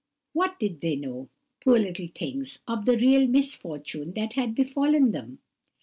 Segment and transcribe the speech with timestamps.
[0.33, 5.37] What did they know,—poor little things,—of the real misfortune which had befallen them!